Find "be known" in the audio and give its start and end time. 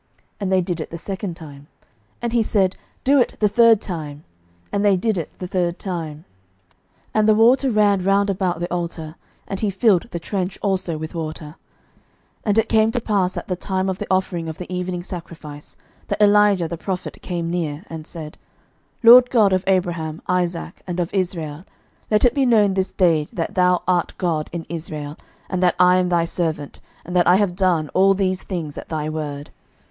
22.33-22.73